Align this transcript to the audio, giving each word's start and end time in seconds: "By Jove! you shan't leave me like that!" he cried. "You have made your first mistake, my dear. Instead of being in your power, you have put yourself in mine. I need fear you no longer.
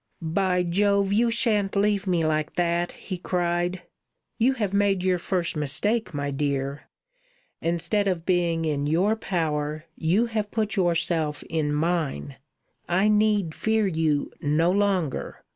"By 0.23 0.63
Jove! 0.63 1.13
you 1.13 1.29
shan't 1.29 1.75
leave 1.75 2.07
me 2.07 2.25
like 2.25 2.53
that!" 2.55 2.91
he 2.93 3.19
cried. 3.19 3.83
"You 4.39 4.53
have 4.53 4.73
made 4.73 5.03
your 5.03 5.19
first 5.19 5.55
mistake, 5.55 6.11
my 6.11 6.31
dear. 6.31 6.85
Instead 7.61 8.07
of 8.07 8.25
being 8.25 8.65
in 8.65 8.87
your 8.87 9.15
power, 9.15 9.85
you 9.95 10.25
have 10.25 10.49
put 10.49 10.75
yourself 10.75 11.43
in 11.51 11.71
mine. 11.71 12.37
I 12.89 13.09
need 13.09 13.53
fear 13.53 13.85
you 13.85 14.31
no 14.41 14.71
longer. 14.71 15.43